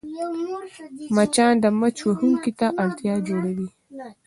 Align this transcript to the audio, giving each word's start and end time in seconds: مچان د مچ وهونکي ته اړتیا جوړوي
مچان 1.15 1.53
د 1.63 1.65
مچ 1.79 1.97
وهونکي 2.07 2.51
ته 2.59 2.67
اړتیا 2.83 3.15
جوړوي 3.27 3.67